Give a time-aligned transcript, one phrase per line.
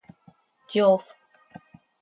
[0.71, 1.09] Yoofp.